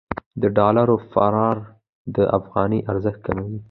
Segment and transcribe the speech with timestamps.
[0.41, 1.57] د ډالر فرار
[2.15, 3.57] د افغانۍ ارزښت کموي.